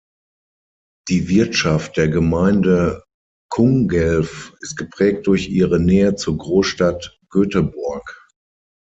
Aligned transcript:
Die 1.09 1.29
Wirtschaft 1.29 1.95
der 1.95 2.07
Gemeinde 2.09 3.03
Kungälv 3.51 4.55
ist 4.61 4.75
geprägt 4.75 5.27
durch 5.27 5.47
ihre 5.49 5.79
Nähe 5.79 6.15
zur 6.15 6.39
Großstadt 6.39 7.19
Göteborg. 7.29 8.27